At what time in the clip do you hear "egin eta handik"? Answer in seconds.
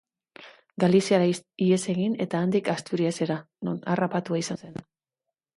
1.93-2.71